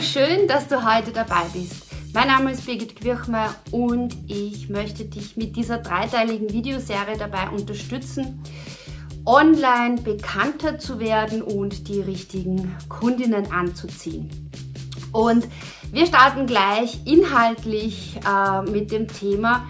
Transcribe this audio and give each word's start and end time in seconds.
Schön, 0.00 0.48
dass 0.48 0.66
du 0.66 0.82
heute 0.82 1.12
dabei 1.12 1.42
bist. 1.52 1.84
Mein 2.14 2.28
Name 2.28 2.52
ist 2.52 2.64
Birgit 2.64 2.96
Quirchmer 2.96 3.54
und 3.70 4.16
ich 4.28 4.70
möchte 4.70 5.04
dich 5.04 5.36
mit 5.36 5.56
dieser 5.56 5.76
dreiteiligen 5.76 6.50
Videoserie 6.50 7.18
dabei 7.18 7.50
unterstützen, 7.50 8.42
online 9.26 10.00
bekannter 10.00 10.78
zu 10.78 11.00
werden 11.00 11.42
und 11.42 11.88
die 11.88 12.00
richtigen 12.00 12.74
Kundinnen 12.88 13.52
anzuziehen. 13.52 14.50
Und 15.12 15.46
wir 15.92 16.06
starten 16.06 16.46
gleich 16.46 17.00
inhaltlich 17.04 18.18
äh, 18.26 18.62
mit 18.70 18.92
dem 18.92 19.06
Thema 19.06 19.68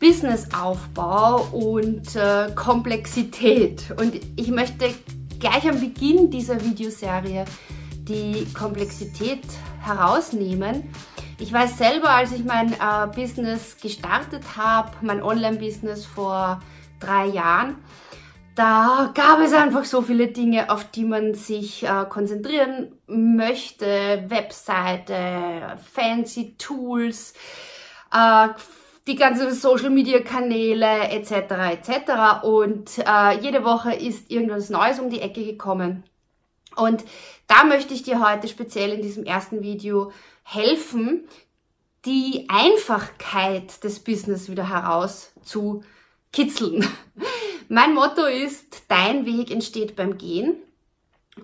Businessaufbau 0.00 1.42
und 1.52 2.16
äh, 2.16 2.50
Komplexität. 2.54 3.94
Und 4.00 4.14
ich 4.36 4.48
möchte 4.48 4.94
gleich 5.38 5.68
am 5.68 5.78
Beginn 5.78 6.30
dieser 6.30 6.64
Videoserie 6.64 7.44
die 8.08 8.46
Komplexität 8.54 9.44
herausnehmen. 9.80 10.84
Ich 11.38 11.52
weiß 11.52 11.78
selber, 11.78 12.10
als 12.10 12.32
ich 12.32 12.44
mein 12.44 12.72
äh, 12.72 13.06
Business 13.14 13.76
gestartet 13.80 14.56
habe, 14.56 14.90
mein 15.02 15.22
Online-Business 15.22 16.04
vor 16.06 16.60
drei 16.98 17.26
Jahren, 17.26 17.76
da 18.58 19.12
gab 19.14 19.38
es 19.38 19.52
einfach 19.52 19.84
so 19.84 20.02
viele 20.02 20.26
Dinge, 20.26 20.68
auf 20.68 20.90
die 20.90 21.04
man 21.04 21.34
sich 21.34 21.84
äh, 21.84 22.06
konzentrieren 22.08 22.98
möchte. 23.06 24.24
Webseite, 24.26 25.78
fancy 25.92 26.56
Tools, 26.58 27.34
äh, 28.12 28.48
die 29.06 29.14
ganzen 29.14 29.52
Social-Media-Kanäle 29.52 31.08
etc. 31.10 31.32
etc. 31.70 32.42
Und 32.42 32.98
äh, 32.98 33.38
jede 33.40 33.64
Woche 33.64 33.94
ist 33.94 34.28
irgendwas 34.28 34.70
Neues 34.70 34.98
um 34.98 35.08
die 35.08 35.20
Ecke 35.20 35.44
gekommen. 35.44 36.02
Und 36.78 37.04
da 37.46 37.64
möchte 37.64 37.92
ich 37.92 38.02
dir 38.02 38.20
heute 38.20 38.48
speziell 38.48 38.92
in 38.92 39.02
diesem 39.02 39.24
ersten 39.24 39.62
Video 39.62 40.12
helfen, 40.44 41.26
die 42.04 42.46
Einfachkeit 42.48 43.82
des 43.82 44.00
Business 44.00 44.48
wieder 44.48 44.68
herauszukitzeln. 44.68 46.86
Mein 47.68 47.94
Motto 47.94 48.24
ist, 48.24 48.84
dein 48.88 49.26
Weg 49.26 49.50
entsteht 49.50 49.96
beim 49.96 50.16
Gehen. 50.16 50.56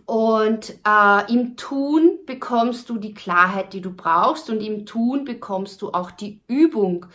Und 0.06 0.74
äh, 0.86 1.32
im 1.32 1.56
Tun 1.56 2.18
bekommst 2.26 2.88
du 2.88 2.98
die 2.98 3.14
Klarheit, 3.14 3.72
die 3.72 3.80
du 3.80 3.90
brauchst 3.90 4.50
und 4.50 4.60
im 4.60 4.86
Tun 4.86 5.24
bekommst 5.24 5.82
du 5.82 5.92
auch 5.92 6.10
die 6.10 6.40
Übung, 6.48 7.06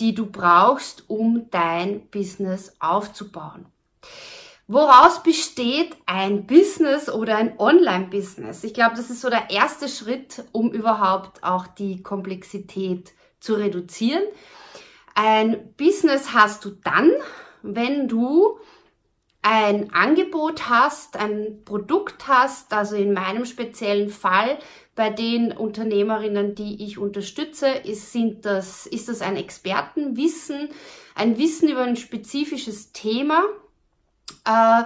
die 0.00 0.14
du 0.14 0.26
brauchst, 0.26 1.08
um 1.08 1.50
dein 1.50 2.08
Business 2.08 2.74
aufzubauen. 2.80 3.66
Woraus 4.66 5.22
besteht 5.22 5.94
ein 6.06 6.46
Business 6.46 7.10
oder 7.10 7.36
ein 7.36 7.58
Online-Business? 7.58 8.64
Ich 8.64 8.72
glaube, 8.72 8.96
das 8.96 9.10
ist 9.10 9.20
so 9.20 9.28
der 9.28 9.50
erste 9.50 9.88
Schritt, 9.88 10.44
um 10.52 10.72
überhaupt 10.72 11.44
auch 11.44 11.66
die 11.66 12.02
Komplexität 12.02 13.12
zu 13.40 13.54
reduzieren. 13.54 14.22
Ein 15.14 15.74
Business 15.76 16.32
hast 16.32 16.64
du 16.64 16.70
dann, 16.70 17.10
wenn 17.62 18.08
du 18.08 18.58
ein 19.42 19.92
Angebot 19.92 20.70
hast, 20.70 21.18
ein 21.18 21.62
Produkt 21.66 22.26
hast, 22.26 22.72
also 22.72 22.96
in 22.96 23.12
meinem 23.12 23.44
speziellen 23.44 24.08
Fall 24.08 24.58
bei 24.94 25.10
den 25.10 25.52
Unternehmerinnen, 25.52 26.54
die 26.54 26.82
ich 26.82 26.96
unterstütze, 26.96 27.68
ist, 27.68 28.12
sind 28.12 28.46
das, 28.46 28.86
ist 28.86 29.10
das 29.10 29.20
ein 29.20 29.36
Expertenwissen, 29.36 30.70
ein 31.14 31.36
Wissen 31.36 31.68
über 31.68 31.82
ein 31.82 31.96
spezifisches 31.96 32.92
Thema, 32.92 33.44
äh, 34.44 34.84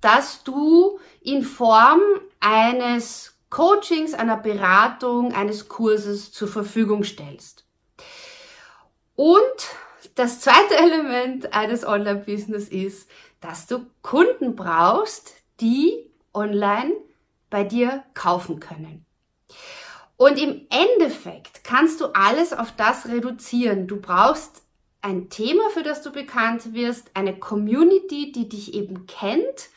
dass 0.00 0.42
du 0.44 0.98
in 1.20 1.42
Form 1.42 2.00
eines 2.40 3.34
Coachings, 3.50 4.14
einer 4.14 4.36
Beratung, 4.36 5.32
eines 5.32 5.68
Kurses 5.68 6.32
zur 6.32 6.48
Verfügung 6.48 7.04
stellst. 7.04 7.64
Und 9.16 9.34
das 10.14 10.40
zweite 10.40 10.76
Element 10.78 11.52
eines 11.52 11.84
Online-Business 11.84 12.68
ist, 12.68 13.10
dass 13.40 13.66
du 13.66 13.86
Kunden 14.02 14.54
brauchst, 14.54 15.34
die 15.60 16.10
online 16.32 16.92
bei 17.50 17.64
dir 17.64 18.04
kaufen 18.14 18.60
können. 18.60 19.04
Und 20.16 20.38
im 20.38 20.66
Endeffekt 20.70 21.64
kannst 21.64 22.00
du 22.00 22.06
alles 22.14 22.52
auf 22.52 22.72
das 22.76 23.06
reduzieren. 23.08 23.86
Du 23.86 24.00
brauchst 24.00 24.62
ein 25.02 25.30
Thema, 25.30 25.70
für 25.70 25.82
das 25.82 26.02
du 26.02 26.12
bekannt 26.12 26.74
wirst, 26.74 27.10
eine 27.14 27.38
Community, 27.38 28.32
die 28.32 28.48
dich 28.48 28.74
eben 28.74 29.06
kennt 29.06 29.70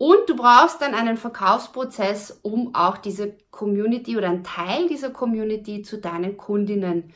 und 0.00 0.28
du 0.28 0.34
brauchst 0.34 0.80
dann 0.80 0.94
einen 0.94 1.18
Verkaufsprozess, 1.18 2.40
um 2.40 2.74
auch 2.74 2.96
diese 2.96 3.34
Community 3.50 4.16
oder 4.16 4.28
einen 4.28 4.44
Teil 4.44 4.88
dieser 4.88 5.10
Community 5.10 5.82
zu 5.82 5.98
deinen 5.98 6.38
Kundinnen 6.38 7.12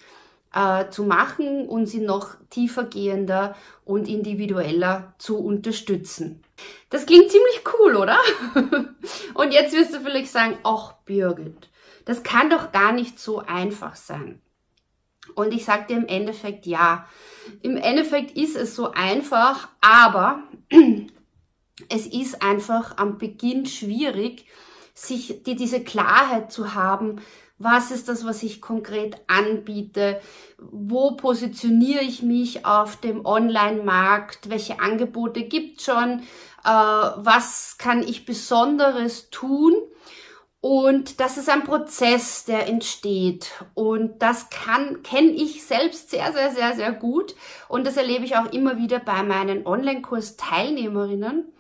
äh, 0.55 0.91
zu 0.91 1.05
machen 1.05 1.67
und 1.67 1.87
sie 1.87 2.00
noch 2.00 2.37
tiefergehender 2.50 3.56
und 3.87 4.06
individueller 4.06 5.15
zu 5.16 5.39
unterstützen. 5.39 6.43
Das 6.91 7.06
klingt 7.06 7.31
ziemlich 7.31 7.62
cool, 7.78 7.97
oder? 7.97 8.19
und 9.34 9.53
jetzt 9.53 9.75
wirst 9.75 9.95
du 9.95 10.01
vielleicht 10.01 10.31
sagen, 10.31 10.59
ach 10.62 10.93
Birgit, 11.06 11.71
das 12.05 12.22
kann 12.22 12.51
doch 12.51 12.71
gar 12.71 12.93
nicht 12.93 13.19
so 13.19 13.39
einfach 13.39 13.97
sein. 13.97 14.43
Und 15.34 15.52
ich 15.52 15.64
dir 15.88 15.96
im 15.96 16.06
Endeffekt 16.06 16.66
ja. 16.66 17.06
Im 17.62 17.76
Endeffekt 17.76 18.36
ist 18.36 18.56
es 18.56 18.74
so 18.74 18.92
einfach, 18.92 19.68
aber 19.80 20.44
es 21.88 22.06
ist 22.06 22.42
einfach 22.42 22.98
am 22.98 23.18
Beginn 23.18 23.66
schwierig, 23.66 24.46
sich 24.94 25.42
die, 25.42 25.56
diese 25.56 25.82
Klarheit 25.82 26.52
zu 26.52 26.74
haben, 26.74 27.20
was 27.58 27.90
ist 27.90 28.08
das, 28.08 28.24
was 28.24 28.42
ich 28.42 28.60
konkret 28.60 29.16
anbiete, 29.28 30.20
wo 30.58 31.12
positioniere 31.12 32.02
ich 32.02 32.22
mich 32.22 32.66
auf 32.66 32.96
dem 32.96 33.24
Online-Markt, 33.24 34.50
welche 34.50 34.80
Angebote 34.80 35.44
gibt 35.44 35.82
schon, 35.82 36.20
äh, 36.64 36.68
was 36.68 37.76
kann 37.78 38.02
ich 38.02 38.26
Besonderes 38.26 39.30
tun 39.30 39.74
und 40.64 41.20
das 41.20 41.36
ist 41.36 41.50
ein 41.50 41.64
Prozess, 41.64 42.47
der 42.47 42.66
entsteht. 42.66 43.50
Und 43.75 44.22
das 44.22 44.48
kann, 44.48 45.02
kenne 45.02 45.28
ich 45.28 45.62
selbst 45.62 46.08
sehr, 46.08 46.32
sehr, 46.32 46.52
sehr, 46.52 46.75
sehr 46.75 46.91
gut. 46.92 47.34
Und 47.69 47.86
das 47.86 47.98
erlebe 47.98 48.25
ich 48.25 48.34
auch 48.38 48.50
immer 48.50 48.78
wieder 48.78 48.98
bei 48.98 49.22
meinen 49.22 49.66
Online-Kurs-Teilnehmerinnen. 49.66 51.53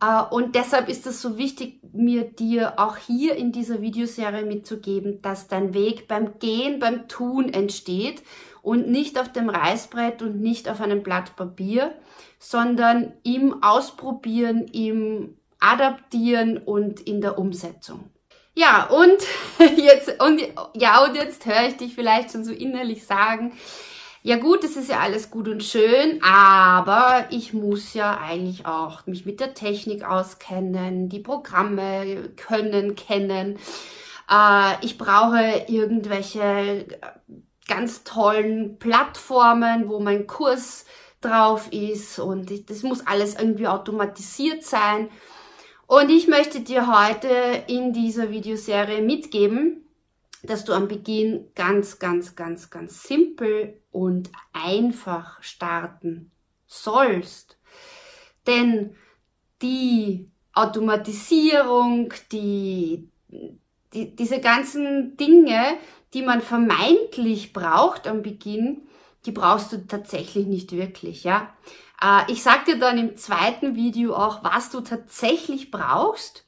Äh, 0.00 0.22
und 0.30 0.54
deshalb 0.54 0.88
ist 0.88 1.08
es 1.08 1.20
so 1.20 1.38
wichtig, 1.38 1.80
mir 1.92 2.22
dir 2.22 2.78
auch 2.78 2.98
hier 2.98 3.34
in 3.34 3.50
dieser 3.50 3.82
Videoserie 3.82 4.46
mitzugeben, 4.46 5.20
dass 5.22 5.48
dein 5.48 5.74
Weg 5.74 6.06
beim 6.06 6.38
Gehen, 6.38 6.78
beim 6.78 7.08
Tun 7.08 7.52
entsteht 7.52 8.22
und 8.62 8.88
nicht 8.88 9.18
auf 9.18 9.32
dem 9.32 9.48
Reißbrett 9.48 10.22
und 10.22 10.40
nicht 10.40 10.68
auf 10.68 10.80
einem 10.80 11.02
Blatt 11.02 11.34
Papier, 11.34 11.96
sondern 12.38 13.12
im 13.24 13.64
Ausprobieren, 13.64 14.68
im 14.68 15.36
Adaptieren 15.58 16.58
und 16.58 17.00
in 17.00 17.20
der 17.20 17.36
Umsetzung. 17.36 18.08
Ja, 18.54 18.86
und 18.86 19.22
jetzt, 19.76 20.22
und, 20.22 20.40
ja, 20.74 21.04
und 21.04 21.14
jetzt 21.14 21.46
höre 21.46 21.68
ich 21.68 21.76
dich 21.76 21.94
vielleicht 21.94 22.32
schon 22.32 22.44
so 22.44 22.52
innerlich 22.52 23.06
sagen, 23.06 23.52
ja 24.22 24.36
gut, 24.36 24.64
das 24.64 24.76
ist 24.76 24.90
ja 24.90 24.98
alles 25.00 25.30
gut 25.30 25.48
und 25.48 25.64
schön, 25.64 26.22
aber 26.22 27.26
ich 27.30 27.54
muss 27.54 27.94
ja 27.94 28.18
eigentlich 28.18 28.66
auch 28.66 29.06
mich 29.06 29.24
mit 29.24 29.40
der 29.40 29.54
Technik 29.54 30.04
auskennen, 30.04 31.08
die 31.08 31.20
Programme 31.20 32.28
können, 32.36 32.96
kennen. 32.96 33.58
Äh, 34.30 34.84
ich 34.84 34.98
brauche 34.98 35.64
irgendwelche 35.68 36.86
ganz 37.66 38.04
tollen 38.04 38.78
Plattformen, 38.78 39.88
wo 39.88 40.00
mein 40.00 40.26
Kurs 40.26 40.84
drauf 41.22 41.72
ist 41.72 42.18
und 42.18 42.68
das 42.68 42.82
muss 42.82 43.06
alles 43.06 43.36
irgendwie 43.36 43.68
automatisiert 43.68 44.64
sein. 44.64 45.08
Und 45.90 46.08
ich 46.08 46.28
möchte 46.28 46.60
dir 46.60 46.86
heute 46.86 47.64
in 47.66 47.92
dieser 47.92 48.30
Videoserie 48.30 49.02
mitgeben, 49.02 49.88
dass 50.44 50.64
du 50.64 50.72
am 50.72 50.86
Beginn 50.86 51.48
ganz, 51.56 51.98
ganz, 51.98 52.36
ganz, 52.36 52.70
ganz 52.70 53.02
simpel 53.02 53.82
und 53.90 54.30
einfach 54.52 55.42
starten 55.42 56.30
sollst. 56.68 57.58
Denn 58.46 58.94
die 59.62 60.30
Automatisierung, 60.52 62.14
die, 62.30 63.08
die, 63.92 64.14
diese 64.14 64.40
ganzen 64.40 65.16
Dinge, 65.16 65.76
die 66.14 66.22
man 66.22 66.40
vermeintlich 66.40 67.52
braucht 67.52 68.06
am 68.06 68.22
Beginn, 68.22 68.82
die 69.26 69.32
brauchst 69.32 69.72
du 69.72 69.84
tatsächlich 69.88 70.46
nicht 70.46 70.70
wirklich, 70.70 71.24
ja. 71.24 71.52
Äh, 72.02 72.30
ich 72.32 72.42
sag 72.42 72.64
dir 72.64 72.78
dann 72.78 72.98
im 72.98 73.16
zweiten 73.16 73.76
Video 73.76 74.14
auch, 74.14 74.42
was 74.42 74.70
du 74.70 74.80
tatsächlich 74.80 75.70
brauchst. 75.70 76.44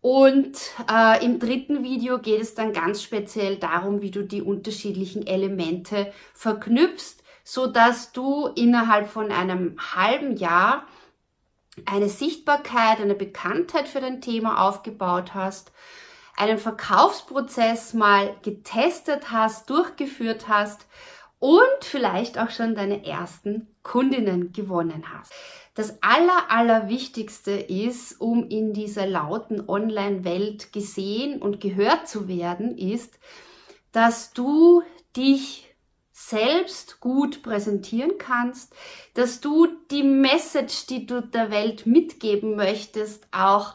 Und 0.00 0.56
äh, 0.90 1.22
im 1.24 1.38
dritten 1.38 1.82
Video 1.82 2.18
geht 2.18 2.40
es 2.40 2.54
dann 2.54 2.72
ganz 2.72 3.02
speziell 3.02 3.56
darum, 3.56 4.00
wie 4.00 4.10
du 4.10 4.22
die 4.22 4.40
unterschiedlichen 4.40 5.26
Elemente 5.26 6.10
verknüpfst, 6.32 7.22
so 7.44 7.66
dass 7.66 8.12
du 8.12 8.46
innerhalb 8.46 9.10
von 9.10 9.30
einem 9.30 9.76
halben 9.94 10.36
Jahr 10.36 10.86
eine 11.84 12.08
Sichtbarkeit, 12.08 13.00
eine 13.00 13.14
Bekanntheit 13.14 13.88
für 13.88 14.00
dein 14.00 14.22
Thema 14.22 14.66
aufgebaut 14.66 15.34
hast, 15.34 15.70
einen 16.34 16.58
Verkaufsprozess 16.58 17.92
mal 17.92 18.34
getestet 18.42 19.30
hast, 19.30 19.68
durchgeführt 19.68 20.48
hast 20.48 20.86
und 21.40 21.84
vielleicht 21.84 22.38
auch 22.38 22.50
schon 22.50 22.74
deine 22.74 23.04
ersten 23.04 23.66
Kundinnen 23.82 24.52
gewonnen 24.52 25.04
hast. 25.12 25.32
Das 25.74 26.02
aller, 26.02 26.50
aller 26.50 26.88
Wichtigste 26.88 27.52
ist, 27.52 28.20
um 28.20 28.48
in 28.48 28.72
dieser 28.72 29.06
lauten 29.06 29.68
Online-Welt 29.68 30.72
gesehen 30.72 31.40
und 31.40 31.60
gehört 31.60 32.06
zu 32.06 32.28
werden, 32.28 32.76
ist, 32.76 33.18
dass 33.92 34.32
du 34.32 34.82
dich 35.16 35.66
selbst 36.12 37.00
gut 37.00 37.42
präsentieren 37.42 38.18
kannst, 38.18 38.74
dass 39.14 39.40
du 39.40 39.66
die 39.90 40.02
Message, 40.02 40.86
die 40.86 41.06
du 41.06 41.22
der 41.22 41.50
Welt 41.50 41.86
mitgeben 41.86 42.56
möchtest, 42.56 43.26
auch 43.32 43.74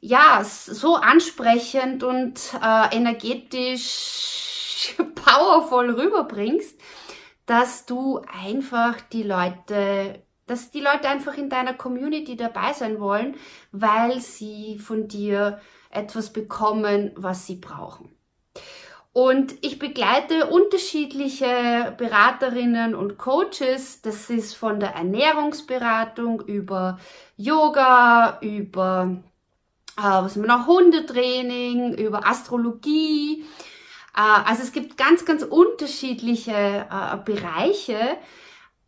ja, 0.00 0.42
so 0.44 0.96
ansprechend 0.96 2.02
und 2.04 2.40
äh, 2.62 2.96
energetisch 2.96 4.48
powervoll 5.14 5.90
rüberbringst, 5.90 6.78
dass 7.46 7.86
du 7.86 8.20
einfach 8.42 9.00
die 9.12 9.22
Leute, 9.22 10.22
dass 10.46 10.70
die 10.70 10.80
Leute 10.80 11.08
einfach 11.08 11.36
in 11.36 11.50
deiner 11.50 11.74
Community 11.74 12.36
dabei 12.36 12.72
sein 12.72 13.00
wollen, 13.00 13.36
weil 13.72 14.20
sie 14.20 14.78
von 14.78 15.08
dir 15.08 15.60
etwas 15.90 16.32
bekommen, 16.32 17.12
was 17.16 17.46
sie 17.46 17.56
brauchen. 17.56 18.10
Und 19.12 19.54
ich 19.62 19.78
begleite 19.78 20.46
unterschiedliche 20.46 21.94
Beraterinnen 21.96 22.94
und 22.94 23.18
Coaches. 23.18 24.00
Das 24.02 24.30
ist 24.30 24.54
von 24.54 24.78
der 24.78 24.94
Ernährungsberatung 24.94 26.40
über 26.42 27.00
Yoga, 27.36 28.38
über 28.42 29.22
äh, 29.96 30.02
was 30.02 30.36
wir 30.36 30.46
noch, 30.46 30.68
Hundetraining, 30.68 31.94
über 31.94 32.28
Astrologie. 32.28 33.44
Äh, 34.16 34.20
also 34.20 34.62
es 34.62 34.72
gibt 34.72 34.96
ganz, 34.96 35.24
ganz 35.24 35.42
unterschiedliche 35.42 36.52
äh, 36.52 37.16
Bereiche, 37.24 38.18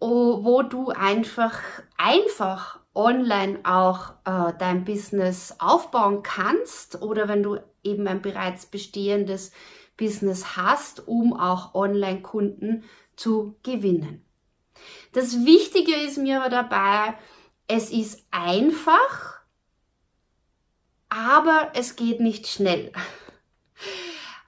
wo 0.03 0.63
du 0.63 0.89
einfach, 0.89 1.61
einfach 1.99 2.81
online 2.95 3.61
auch 3.65 4.13
äh, 4.25 4.53
dein 4.59 4.85
Business 4.85 5.55
aufbauen 5.59 6.23
kannst 6.23 7.03
oder 7.03 7.29
wenn 7.29 7.43
du 7.43 7.59
eben 7.83 8.07
ein 8.09 8.23
bereits 8.23 8.67
bestehendes 8.67 9.53
Business 9.97 10.57
hast, 10.57 11.07
um 11.07 11.35
auch 11.35 11.75
Online-Kunden 11.75 12.85
zu 13.17 13.57
gewinnen. 13.63 14.25
Das 15.13 15.45
Wichtige 15.45 15.95
ist 15.95 16.17
mir 16.17 16.41
aber 16.41 16.49
dabei, 16.49 17.15
es 17.69 17.91
ist 17.91 18.25
einfach, 18.31 19.41
aber 21.09 21.71
es 21.75 21.97
geht 21.97 22.21
nicht 22.21 22.47
schnell. 22.47 22.93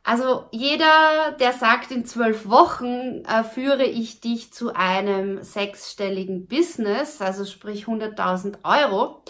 Also 0.04 0.46
jeder, 0.50 1.36
der 1.38 1.52
sagt, 1.52 1.92
in 1.92 2.04
zwölf 2.04 2.48
Wochen 2.48 3.24
äh, 3.24 3.44
führe 3.44 3.84
ich 3.84 4.20
dich 4.20 4.52
zu 4.52 4.74
einem 4.74 5.42
sechsstelligen 5.44 6.48
Business, 6.48 7.20
also 7.20 7.44
sprich 7.44 7.84
100.000 7.84 8.56
Euro, 8.64 9.22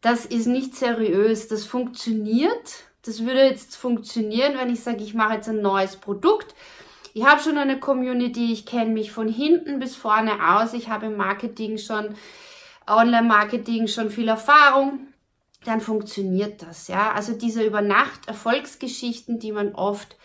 das 0.00 0.24
ist 0.24 0.46
nicht 0.46 0.76
seriös. 0.76 1.48
Das 1.48 1.64
funktioniert. 1.64 2.84
Das 3.02 3.24
würde 3.24 3.44
jetzt 3.44 3.76
funktionieren, 3.76 4.56
wenn 4.56 4.70
ich 4.70 4.80
sage, 4.80 5.02
ich 5.02 5.14
mache 5.14 5.34
jetzt 5.34 5.48
ein 5.48 5.62
neues 5.62 5.96
Produkt. 5.96 6.54
Ich 7.14 7.24
habe 7.24 7.40
schon 7.40 7.56
eine 7.56 7.80
Community, 7.80 8.52
ich 8.52 8.66
kenne 8.66 8.90
mich 8.90 9.10
von 9.10 9.28
hinten 9.28 9.78
bis 9.78 9.96
vorne 9.96 10.32
aus. 10.58 10.74
Ich 10.74 10.88
habe 10.90 11.06
im 11.06 11.16
Marketing 11.16 11.78
schon, 11.78 12.14
Online-Marketing 12.86 13.88
schon 13.88 14.10
viel 14.10 14.28
Erfahrung 14.28 15.08
dann 15.66 15.80
funktioniert 15.80 16.62
das, 16.62 16.88
ja. 16.88 17.12
Also 17.12 17.32
diese 17.32 17.64
Übernacht 17.64 18.28
Erfolgsgeschichten, 18.28 19.38
die 19.38 19.52
man 19.52 19.74
oft 19.74 20.16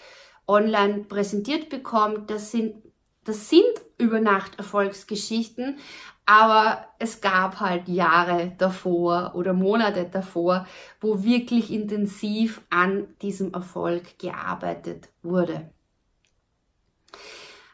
online 0.48 1.04
präsentiert 1.06 1.70
bekommt, 1.70 2.30
das 2.30 2.52
sind, 2.52 2.76
das 3.24 3.50
sind 3.50 3.64
Übernacht 3.98 4.58
Erfolgsgeschichten, 4.58 5.78
aber 6.26 6.86
es 7.00 7.22
gab 7.22 7.60
halt 7.60 7.88
Jahre 7.88 8.54
davor 8.58 9.34
oder 9.36 9.54
Monate 9.54 10.06
davor, 10.06 10.68
wo 11.00 11.24
wirklich 11.24 11.72
intensiv 11.72 12.62
an 12.70 13.08
diesem 13.22 13.54
Erfolg 13.54 14.18
gearbeitet 14.20 15.10
wurde. 15.24 15.70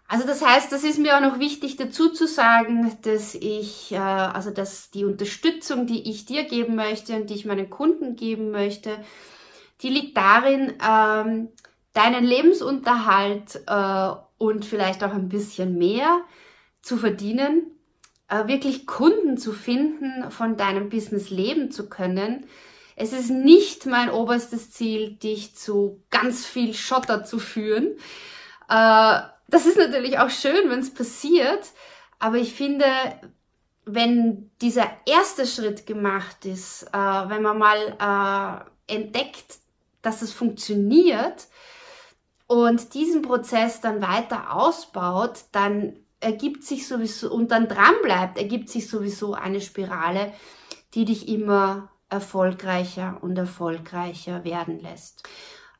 Also 0.09 0.25
das 0.25 0.45
heißt, 0.45 0.71
das 0.71 0.85
ist 0.85 0.99
mir 0.99 1.17
auch 1.17 1.21
noch 1.21 1.39
wichtig 1.39 1.75
dazu 1.75 2.09
zu 2.09 2.27
sagen, 2.27 2.97
dass 3.01 3.35
ich, 3.35 3.91
äh, 3.91 3.97
also 3.97 4.51
dass 4.51 4.89
die 4.89 5.03
Unterstützung, 5.03 5.85
die 5.85 6.09
ich 6.09 6.25
dir 6.25 6.45
geben 6.45 6.75
möchte 6.75 7.15
und 7.15 7.29
die 7.29 7.33
ich 7.33 7.45
meinen 7.45 7.69
Kunden 7.69 8.15
geben 8.15 8.51
möchte, 8.51 9.03
die 9.81 9.89
liegt 9.89 10.15
darin, 10.15 10.73
ähm, 10.81 11.49
deinen 11.93 12.23
Lebensunterhalt 12.23 13.61
äh, 13.67 14.09
und 14.37 14.63
vielleicht 14.65 15.03
auch 15.03 15.13
ein 15.13 15.29
bisschen 15.29 15.77
mehr 15.77 16.21
zu 16.81 16.95
verdienen, 16.95 17.71
äh, 18.29 18.47
wirklich 18.47 18.87
Kunden 18.87 19.37
zu 19.37 19.51
finden, 19.51 20.31
von 20.31 20.55
deinem 20.55 20.89
Business 20.89 21.29
leben 21.29 21.69
zu 21.69 21.89
können. 21.89 22.45
Es 22.95 23.13
ist 23.13 23.29
nicht 23.29 23.85
mein 23.85 24.09
oberstes 24.09 24.71
Ziel, 24.71 25.17
dich 25.17 25.55
zu 25.55 26.01
ganz 26.09 26.45
viel 26.45 26.73
Schotter 26.73 27.25
zu 27.25 27.39
führen. 27.39 27.97
Äh, 28.69 29.19
das 29.47 29.65
ist 29.65 29.77
natürlich 29.77 30.19
auch 30.19 30.29
schön, 30.29 30.69
wenn 30.69 30.79
es 30.79 30.93
passiert, 30.93 31.71
aber 32.19 32.37
ich 32.37 32.53
finde, 32.53 32.85
wenn 33.85 34.51
dieser 34.61 34.89
erste 35.05 35.45
Schritt 35.45 35.85
gemacht 35.85 36.45
ist, 36.45 36.83
äh, 36.91 36.97
wenn 37.29 37.41
man 37.41 37.57
mal 37.57 38.65
äh, 38.89 38.93
entdeckt, 38.93 39.59
dass 40.01 40.21
es 40.21 40.33
funktioniert 40.33 41.47
und 42.47 42.93
diesen 42.93 43.21
Prozess 43.21 43.81
dann 43.81 44.01
weiter 44.01 44.53
ausbaut, 44.53 45.45
dann 45.51 45.97
ergibt 46.19 46.63
sich 46.63 46.87
sowieso 46.87 47.31
und 47.31 47.51
dann 47.51 47.67
dran 47.67 47.95
bleibt, 48.01 48.37
ergibt 48.37 48.69
sich 48.69 48.89
sowieso 48.89 49.33
eine 49.33 49.61
Spirale, 49.61 50.33
die 50.93 51.05
dich 51.05 51.27
immer 51.27 51.89
erfolgreicher 52.09 53.17
und 53.21 53.37
erfolgreicher 53.37 54.43
werden 54.43 54.79
lässt. 54.79 55.23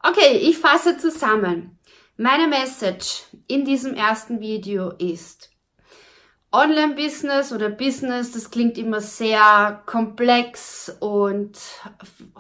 Okay, 0.04 0.38
ich 0.38 0.58
fasse 0.58 0.98
zusammen. 0.98 1.80
Meine 2.20 2.48
Message 2.48 3.26
in 3.46 3.64
diesem 3.64 3.94
ersten 3.94 4.40
Video 4.40 4.90
ist, 4.90 5.52
Online-Business 6.52 7.54
oder 7.54 7.70
Business, 7.70 8.32
das 8.32 8.50
klingt 8.50 8.80
immer 8.80 9.02
sehr 9.02 9.84
komplex 9.86 10.98
und 11.00 11.60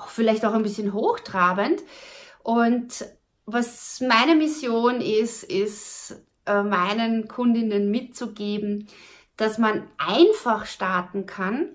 vielleicht 0.07 0.45
auch 0.45 0.53
ein 0.53 0.63
bisschen 0.63 0.93
hochtrabend. 0.93 1.83
Und 2.41 3.05
was 3.45 4.01
meine 4.01 4.33
Mission 4.33 4.99
ist, 4.99 5.43
ist 5.43 6.23
äh, 6.47 6.63
meinen 6.63 7.27
Kundinnen 7.27 7.91
mitzugeben, 7.91 8.87
dass 9.35 9.59
man 9.59 9.87
einfach 9.99 10.65
starten 10.65 11.27
kann, 11.27 11.69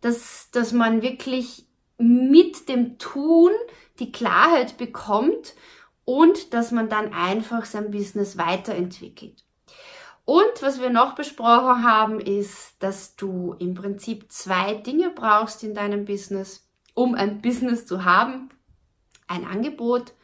dass, 0.00 0.50
dass 0.50 0.72
man 0.72 1.02
wirklich 1.02 1.66
mit 1.98 2.70
dem 2.70 2.96
Tun 2.96 3.50
die 3.98 4.12
Klarheit 4.12 4.78
bekommt 4.78 5.54
und 6.04 6.52
dass 6.54 6.70
man 6.70 6.88
dann 6.88 7.12
einfach 7.12 7.64
sein 7.64 7.90
Business 7.90 8.36
weiterentwickelt. 8.36 9.44
Und 10.24 10.62
was 10.62 10.80
wir 10.80 10.90
noch 10.90 11.14
besprochen 11.14 11.84
haben, 11.84 12.18
ist, 12.18 12.76
dass 12.78 13.14
du 13.16 13.54
im 13.58 13.74
Prinzip 13.74 14.32
zwei 14.32 14.74
Dinge 14.74 15.10
brauchst 15.10 15.62
in 15.62 15.74
deinem 15.74 16.06
Business, 16.06 16.66
um 16.94 17.14
ein 17.14 17.42
Business 17.42 17.86
zu 17.86 18.04
haben. 18.04 18.48
Ein 19.26 19.44
Angebot 19.46 20.14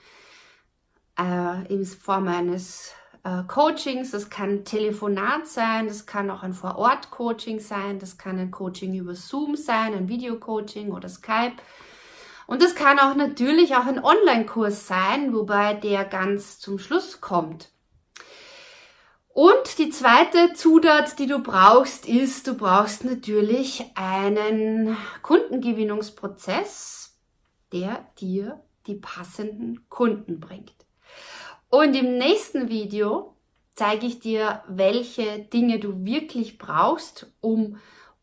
äh, 1.19 1.67
in 1.73 1.85
Form 1.85 2.29
eines 2.29 2.95
äh, 3.25 3.43
Coachings, 3.47 4.13
das 4.13 4.31
kann 4.31 4.65
Telefonat 4.65 5.47
sein, 5.47 5.87
das 5.87 6.07
kann 6.07 6.31
auch 6.31 6.43
ein 6.43 6.55
Vor-Ort-Coaching 6.55 7.61
sein, 7.61 7.99
das 7.99 8.17
kann 8.17 8.39
ein 8.39 8.51
Coaching 8.51 8.95
über 8.95 9.15
Zoom 9.15 9.57
sein, 9.57 9.93
ein 9.93 10.09
Video-Coaching 10.09 10.93
oder 10.93 11.09
Skype 11.09 11.57
und 12.51 12.65
es 12.65 12.75
kann 12.75 12.99
auch 12.99 13.15
natürlich 13.15 13.77
auch 13.77 13.87
ein 13.87 14.03
Online-Kurs 14.03 14.89
sein, 14.89 15.33
wobei 15.33 15.73
der 15.73 16.05
ganz 16.05 16.59
zum 16.59 16.81
Schluss 16.81 17.21
kommt. 17.21 17.69
Und 19.29 19.79
die 19.79 19.91
zweite 19.91 20.53
Zutat, 20.55 21.21
die 21.21 21.29
du 21.29 21.39
brauchst, 21.39 22.09
ist, 22.09 22.49
du 22.49 22.55
brauchst 22.55 23.05
natürlich 23.05 23.85
einen 23.95 24.97
Kundengewinnungsprozess, 25.23 27.17
der 27.73 28.05
dir 28.19 28.61
die 28.89 28.97
passenden 28.97 29.89
Kunden 29.89 30.41
bringt. 30.41 30.75
Und 31.69 31.95
im 31.95 32.19
nächsten 32.19 32.69
Video 32.69 33.37
zeige 33.77 34.07
ich 34.07 34.19
dir, 34.19 34.65
welche 34.67 35.39
Dinge 35.39 35.79
du 35.79 36.05
wirklich 36.05 36.59
brauchst, 36.59 37.33
um 37.41 37.79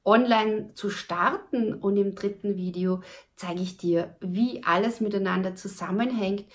online 0.08 0.74
zu 0.74 0.90
starten. 0.90 1.74
Und 1.74 1.98
im 1.98 2.16
dritten 2.16 2.56
Video 2.56 3.02
zeige 3.36 3.62
ich 3.62 3.78
dir, 3.78 4.16
wie 4.22 4.64
alles 4.64 5.02
miteinander 5.02 5.54
zusammenhängt 5.56 6.46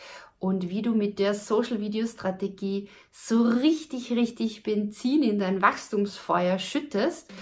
und 0.41 0.71
wie 0.71 0.83
du 0.83 0.95
mit 0.95 1.21
der 1.21 1.35
Social 1.35 1.81
Video 1.81 2.05
Strategie 2.07 2.89
so 3.13 3.43
richtig, 3.43 4.11
richtig 4.13 4.65
Benzin 4.65 5.23
in 5.23 5.39
dein 5.39 5.63
Wachstumsfeuer 5.63 6.59
schüttest 6.59 7.33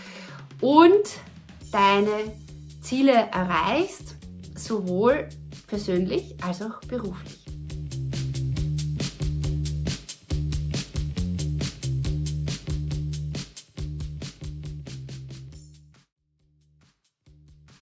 und 0.61 1.09
deine 1.73 2.11
Ziele 2.83 3.13
erreichst, 3.13 4.17
sowohl 4.55 5.29
persönlich 5.67 6.35
als 6.45 6.61
auch 6.61 6.81
beruflich. 6.81 7.40